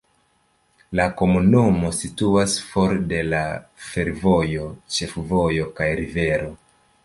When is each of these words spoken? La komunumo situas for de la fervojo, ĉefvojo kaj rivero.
La 0.99 1.03
komunumo 1.19 1.91
situas 1.97 2.57
for 2.71 2.97
de 3.13 3.21
la 3.35 3.43
fervojo, 3.91 4.67
ĉefvojo 4.99 5.71
kaj 5.81 5.95
rivero. 6.05 6.53